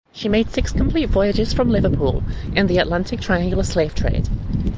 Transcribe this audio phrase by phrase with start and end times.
[0.11, 2.23] She made six complete voyages from Liverpool
[2.55, 4.27] in the Atlantic triangular slave trade.